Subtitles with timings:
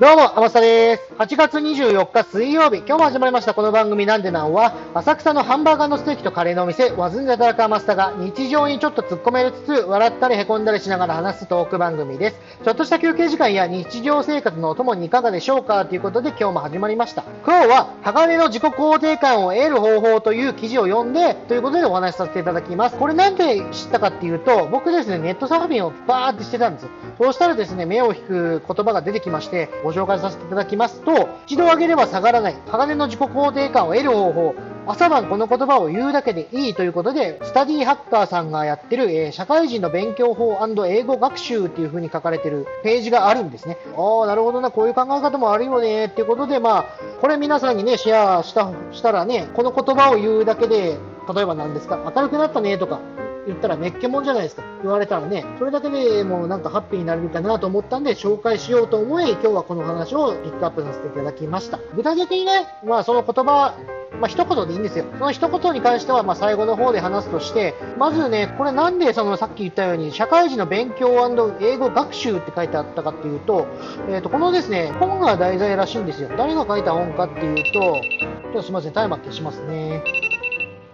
[0.00, 1.12] どうも、天下です。
[1.18, 12.36] 8月24日水曜日、今日も始まりましたこの番組なんでなんは、浅草のハンバーガーのステーキとカレーのお店、ワズンジャタラカーマスターが日常にちょっと突っ込めるつつ、笑ったり凹んだりしながら話すトーク番組です。
[12.64, 17.24] ちょっとした休憩時間や日常生活のお供にいかがでしょうかということで今日も始まりました。
[17.44, 22.96] 今日は、鋼の自己肯定感を得る方法という記事を読んで、ということでお話しさせていただきます。
[22.96, 26.86] これなんで知ったかっていうと、僕ですね、ネットサーフィンをバーってしてたんです。
[27.18, 34.54] そうしたらですね、目を引く言葉が出てきまして、ご紹介させていただきますと、一度上げれば下がらない、鋼の自己肯定感を得る方法、
[34.86, 43.78] 朝晩この言葉を言うだけでいいということで、スタディハッカーさんがやってる、えー、社会人の勉強法英語学習っていう風に書かれてるページがあるんですね。
[43.96, 46.84] ああ、なるほどな、こういう考え方もあるよねっていうことで、まあ、
[47.22, 50.98] これ皆さんにね、シェアしたしたらね、この言葉を言うだけで、
[51.34, 53.00] 例えば何ですか、明るくなったねとか、
[53.46, 54.62] 言ったらめっけもんじゃないですか。
[54.82, 61.78] 言われたらね、それだけでもうなんかハッピーになれるかなと思ったんで紹介しようと思い、今日はこの話をピックアップさせていただきました。
[61.94, 63.74] 具体的にね、まあその言葉、
[64.20, 65.04] まあ、一言でいいんですよ。
[65.18, 71.08] その一言に関しては、まあ、最後の方で話すとして、まずね、これなんでそのさっき言ったように、社会人の勉強
[71.60, 73.66] 英語学習って書いてあったかっていうと、
[74.08, 76.30] えっ、ー、と、このですね、本が題材らしいんですよ。
[76.36, 80.02] 誰が書いた本かっていうと、ちょっとすみません、タイマー消しますね。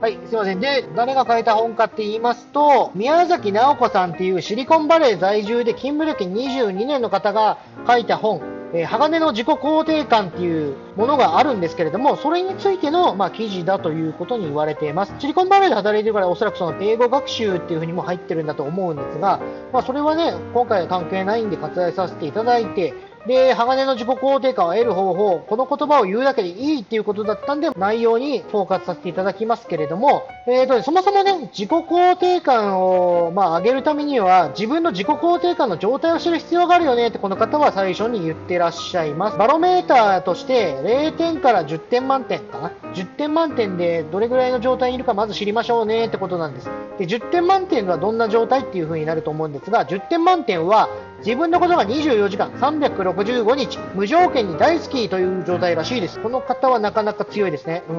[0.00, 0.60] はい、すいません。
[0.60, 8.40] で、誰が書いた本かって言いますと、宮崎直子さんっていうシリコンバレー在住で勤務歴22年の方が書いた本、
[8.72, 15.12] えー、鋼の自己肯定感っていうものがあるんですけれども、それについての、まあ、記事だということに言われています。
[15.18, 19.38] シリコンバレーで働いてるからおそらくその英語学習っていうふうにも入ってるんだと思うんですが、
[19.70, 22.94] まあ、それはね、今回は関係ないんで割愛させていただいて、
[23.26, 39.38] で、鋼の自己肯定感を得る方法、この言葉を言うだけでいいっていうことだったんで、内容にフォーカスさせていただきますけれども、えーと、そもそもね、自己肯定感を、まあ、上げるためには、自分の自己肯定感の状態を知る必要があるよねってこの方は最初に言ってらっしゃいます。
[39.38, 46.70] バロメーターとして0点から10点満点かな？10点満点でどれぐらいの状態にいるかまず知りましょうねってことなんです。
[46.98, 50.88] で、10点満点はどんな状態っていう風になると思うんですが、10点満点は
[51.20, 56.18] 自分のことが24時間365日無条件に大好きという状態らしいです。
[56.18, 57.82] この方はなかなか強いですね。
[57.88, 57.92] う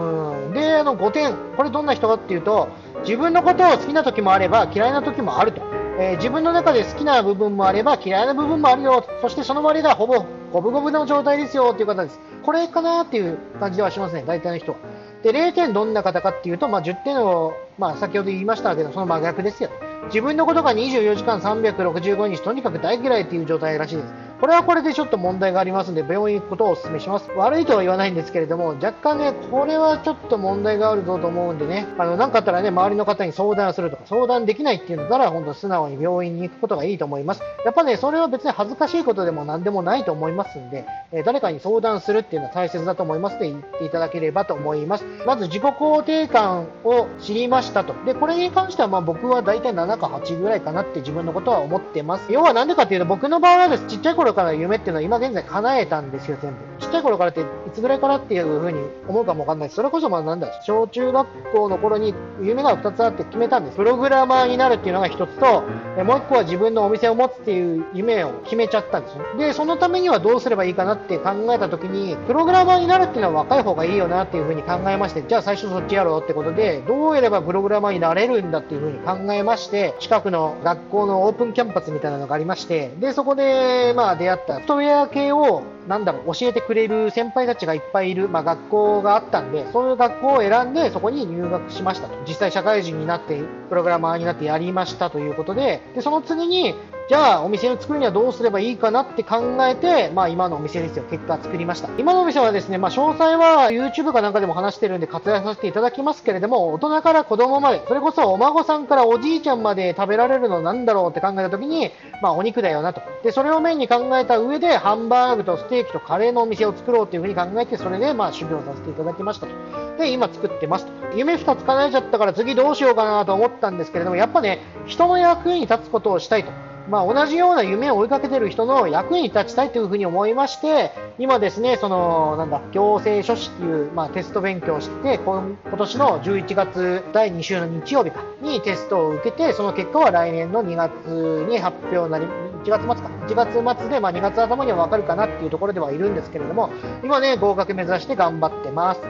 [0.49, 0.53] ん。
[0.53, 1.35] で、あの5点。
[1.55, 2.69] これどんな人かっていうと、
[3.03, 5.61] 自分のことを好きな時もあれば嫌いな時もあると。
[5.99, 9.05] えー、自分の中で好きな部分もあれば嫌いな部分もあるよ。
[9.21, 12.19] そしてその割がほぼ五分五分の状態ですよっていう方です。
[12.43, 14.23] これかなっていう感じではしますね。
[14.25, 14.79] 大体の人は。
[15.21, 19.69] で、0点どんな方かっていうと、まあ、10点を、まあ、先ほど言いましたけど、その真逆ですよ。
[20.05, 24.13] 自分のことが24時間365日とにかく大嫌いっていう状態らしいです。
[24.41, 27.29] これはこれでちょっと問題がありますので、病院行くことをお勧めします。
[27.35, 37.43] 悪いとは言わないんですけれども、若干ね、これはちょっと問題があるぞと思うんでね、あの、なかあったらね、周りの方に相談するとか、相談できないっていうんだったら、本当素直に病院に行くことがいいと思います。
[37.63, 45.05] やっぱね、それは別に恥ずかしいことでも何でもないと思いますんで、え、誰かに相談するっていうのは大切だと思いますので、言っていただければと思います。
[45.27, 47.93] まず自己肯定感を知りましたと。
[48.07, 52.31] で、これに関してはまあ僕は大体7か8ぐらいかなって自分のことは思ってます。
[52.31, 56.70] 要はなんでかっていうと、僕の場合はです、ちっちゃい頃から夢っていうのは今現在叶えたんですよ、全部。
[56.81, 63.77] ちっちゃい頃からって、いつぐらいからっていう風に思うかもわかんないそれこそまあなんだ、小中学校の頃に夢が2つあって決めたんです。
[63.77, 65.61] プログラマーになるっていうのが1つと、
[66.03, 69.23] もう1個は自分のお店を持つっていう夢を決めちゃったんですよ。
[69.37, 92.15] で、そのためにはどうすればいいかなって考えた時に、プログラマーになるっていうのは若い方がいいよなっていう風に考えまして、じゃあ最初そっちやろうってことで、どうやればプログラマーになれるんだっていう風に考えまして、近くの学校のオープンキャンパスみたいなのがありまして、で、そこで、まあ出会ったソフトウェア系を、なんだろう、教えてくれくれる先輩たちがいっぱいいる、まあ、学校があったんで、そういう学校を選んで、そこに入学しましたと。
[92.25, 96.73] 実際社会人になって、プログラマーになってやりましたということで、で、その次に、
[97.09, 101.89] じゃあお店を作るにはどうすればいいかなって考えて、まあ今のお店ですよ、結果作りました。
[101.97, 113.01] 今のお店はですね、まあ詳細は YouTube かなんかでも話してるんで活躍させていただきますけれども、大人から子供まで、それこそお孫さんからおじいちゃんまで食べられるのなんだろうって考えた時に、まあお肉だよなと。
[113.23, 119.53] で、それをメインに考えた上で、ハンバーグとステーキとカレーのお店を作ろうっていうふうに考えて、それでまあ修行させていただきましたと。
[119.97, 120.91] で、今作ってますと。
[121.15, 126.70] 夢2つ叶えちゃったから次どうしようかなと思ったんですけれども、やっぱね、人の役に立つことをしたいと。
[126.89, 142.25] まあ、同じような夢を追いかけてる人の役に立ちたいというふに思いまして、今ですね、その、なんだ、行政書士っていう、まあ、テスト勉強をして、今年の11月第2週の日曜日かにテストを受けて、その結果は来年の2月に発表になり、
[142.63, 146.69] 1月末か、1月末で、まあ、2月頭にはわかるかなっていうところではいるんですけれども、
[147.03, 149.01] 今ね、合格目指して頑張ってます。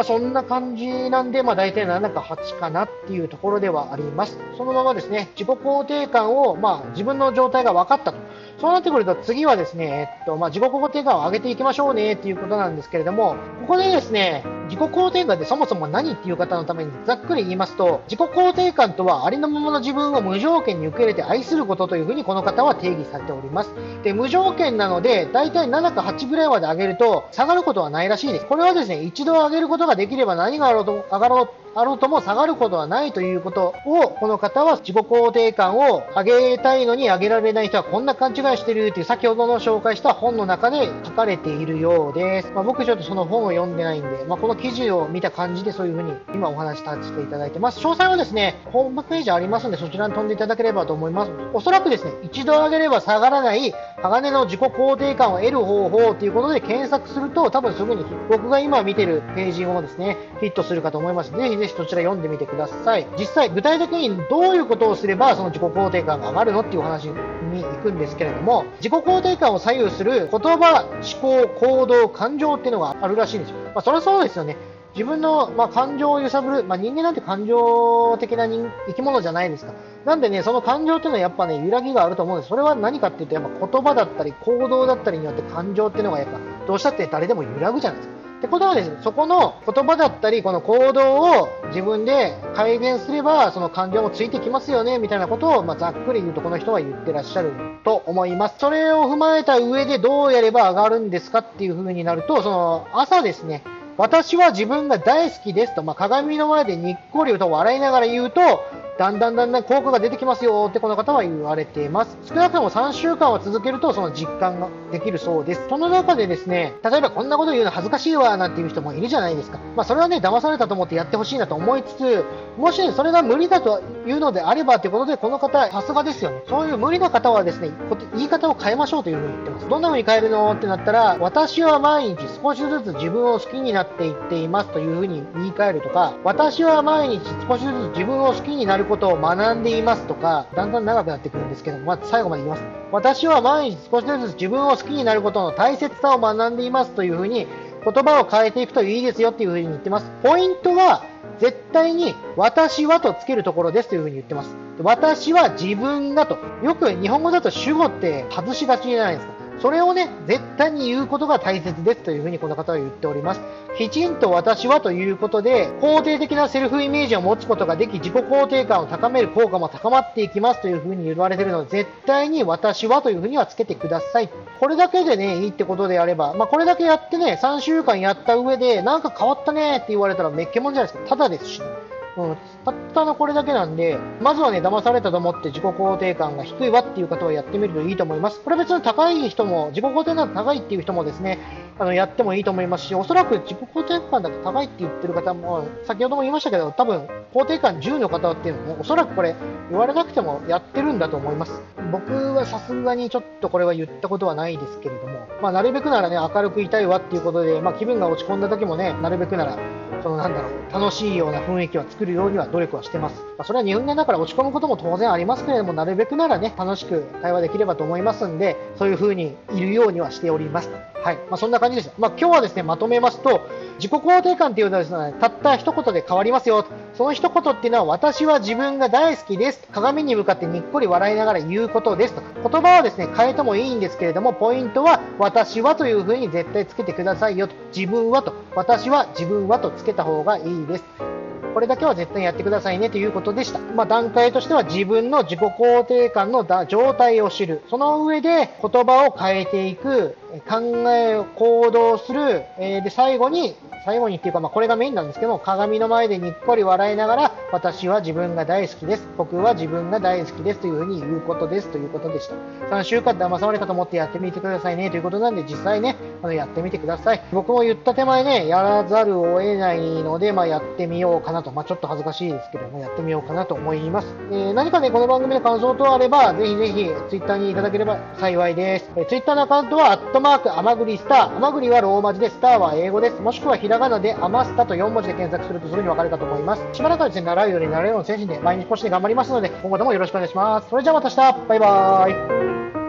[0.00, 4.38] まあ、そんな感じなんで、まあ、大体7か8かなっていうところではあります。
[4.56, 8.18] そのままですね、自己肯定感を、まあ、自分の状態が分かったと。
[8.60, 23.70] そうなってくると次はですね、えっと、まあ、自己肯定感を上げていきましょうねっていうことなんですけれども、ここでですね、自己肯定感ってそもそも何っていう方のためにざっくり言いますと、自己肯定感とはありのままの自分を無条件に受け入れて愛することというふうにこの方は定義されております。
[24.02, 28.46] で、無条件なので、だいたい7か8ぐらいまで上げると下がることはないらしいです。
[28.46, 42.50] これはですね、一度上げることができれば何があろうと上がろうあろうとも下がることはないということを、この方は自己肯定感を上げたいのに上げられない人はこんな勘違いしてるっていう先ほどの紹介した本の中で書かれているようです。
[42.50, 47.78] まあ、僕ちょっとその本を読んでないんで、まあ、この記事を見た感じでそういうふうに今お話しさせていただいてます。
[47.78, 51.32] 詳細はですね、ホームページありますのでそちらに飛んでいただければと思います。
[51.52, 53.72] おそらくですね、一度上げれば下がらない
[54.02, 61.32] 鋼の自己肯定感を得る方法ということで検索すると多分すぐに僕が今見てるページをですね、ヒットするかと思います。
[61.32, 63.06] ぜひぜひそちら読んでみてください。
[63.18, 73.56] 実際、具体的にどういうことをすれば、その自己肯定感が上がるのっていう話に行くんですけれども、自己肯定感を左右する言葉、思考、行動、感情っていうのがあるらしいんですよ。
[73.66, 74.56] まあ、それはそうですよね。
[74.94, 79.72] 自分の、まあ、感情を揺さぶる、まあ、人間なんて感情的な人生き物じゃないですか。
[80.04, 82.48] なんでね、その感情っていうのはやっぱね、揺らぎがあると思うんです。
[82.48, 88.20] それは何かっていうと、やっぱ言葉だったり行動だったりによって感情っていうのがやっぱ、どうしたって誰でも揺らぐじゃないですか。
[88.40, 97.52] ってことはですね、そこの言葉だったり、この行動を自分で改善すれば、その感情もついてきますよね、みたいなことを、まあ、ざっくり言うとこの人は言ってらっしゃる
[97.84, 98.54] と思います。
[98.58, 103.62] それを踏まえた上でどうやれば上がるんですかっていう風になると、その朝ですね、
[104.00, 108.64] 私は自分が大好きですと、まあ、鏡の前でにっこりと笑いながら言うと、
[109.00, 112.18] だんだんだんだん効果が出てきますよってこの方は言われています。
[112.26, 115.66] 少なくとも3週間は続けるとその実感ができるそうです。
[115.70, 119.58] その中でですね、例えばこんなこと言うの恥ずかしいわなんていう人もいるじゃないですか。
[119.74, 122.24] まあそれはね、騙されたと思ってやってほしいなと思いつつ、
[122.58, 126.42] もし、それが無理だというのであればということで、この方、さすがですよね。
[126.46, 127.70] そういう無理な方はですね、
[128.14, 129.68] 言い方を変えましょうというふうに言ってます。
[129.70, 142.62] どんな風に変えるのってなったら、私は毎日少しずつ自分を好きになっていっていますというふうに言い換えるとか、私は毎日少しずつ自分を好きになることを学んでいますとか、だんだん長くなってくるんですけど、まあ、最後まで言います。
[142.92, 147.46] 私は毎日少しずつ自分を好きになることの大切さを学んでいますというふうに、
[147.82, 150.10] 言葉を変えていくといいですよっていうふうに言ってます。
[150.22, 151.04] ポイントは、
[151.38, 154.54] 絶対に私はとつけるところですというふうに言ってます。
[154.82, 156.36] 私は自分がと。
[156.62, 159.39] よく日本語だと主語って外しがちじゃないですか。
[159.60, 163.40] それをね、絶対に言うことが大切ですというふうにこの方は言っております。
[163.76, 174.30] きちんと私はということで、肯定的なセルフイメージを持つことができ、自己肯定感を高める効果も高まっていきますというふうに言われているので、絶対に私はというふうにはつけてください。
[174.58, 181.10] これだけでね、いいってことであれば、まあ、これだけやってね、3週間やった上で、なんか変わったねって言われたらめっけもんじゃないですか。
[181.10, 181.99] ただですし、ね。
[182.16, 188.40] うん、たったのこれだけなんで、まずはね、騙されたと思って自己肯定感が低いわっていう方はやってみるといいと思います。
[188.40, 191.38] これ別に高い人も、自己肯定感が高いっていう人もですね、
[191.78, 199.34] あの、やってもいいと思いますし、おそらく自己肯定感だと高いって言ってる方も、先ほども言いましたけど、多分、肯定感10の方っていうのも、おそらくこれ、
[199.70, 201.62] 言われなくてもやってるんだと思います。
[201.92, 209.56] 僕はさすがにちょっとこれは言ったことはないですけれども、まあ、なるべくならね、明るくいたいわっていうことで、まあ、気分が落ち込んだ時もね、なるべくなら、
[210.02, 213.22] そのなんだろう、楽しいような雰囲気を作るようには努力はしてます。
[213.36, 220.70] まあ、それは人間だから落ち込むことも当然ありますけれども、なるべくならね、楽しく会話できればと思いますんで、そういう風にいるようにはしております。
[221.02, 221.16] はい。
[221.16, 221.92] まあ、そんな感じです。
[221.98, 223.40] まあ、今日はですね、まとめますと、
[223.76, 226.66] 自己肯定感っていうのはですね、たった一言で変わりますよ。
[226.94, 229.66] その一言っていうのは、私は自分が大好きです。
[229.72, 232.22] 鏡に向かってにっこり笑いながら言うことですと。
[232.48, 237.54] 言葉はですね、変えてもいいんですけれども、ポイントは、私はという風に絶対つけてくださいよと。
[237.74, 238.34] 自分はと。
[238.54, 241.19] 私は自分はとつけた方がいいです。
[241.54, 243.58] これだけは絶対にやってくださいねということでした。
[243.58, 247.62] まあ、段階としては自分の自己肯定感の状態を知る。
[247.68, 250.16] その上で言葉を変えていく。
[250.48, 252.44] 考え、行動する。
[252.58, 259.08] えー、で、最後に最後にっていうか、まあ、これがメインなんですけど、鏡の前でにっこり笑いながら、私は自分が大好きです。
[259.16, 262.34] 僕は自分が大好きですというふうに言うことですということでした。
[262.76, 267.22] 3週間騙されたと思ってやってみてくださいねということなんで、実際ね、あのやってみてください。
[267.32, 271.50] 僕も言った手前ね、やらざるを得ないので、まあ、やってみようかなと。
[271.50, 274.14] まあ、ちょっと恥ずかしいですけども、やってみようかなと思います。
[274.30, 278.90] えー、何かね、この番組の感想等あれば、ぜひぜひ、ツイッターにいただければ幸いです。
[278.96, 281.36] えー、ツイッターのアカウントは、アットマーク、アマグリスター。
[281.36, 283.20] アマグリはローマ字で、スターは英語です。
[283.20, 286.62] もしくはひらがなで、余ったと4文字で検索するとすぐにわかるかと思います。
[286.72, 290.68] しばらくはですね、習うようになれるような精神で毎日更新で頑張りますので、今後ともよろしくお願いします。
[290.68, 292.79] それじゃあまた明日バイバーイ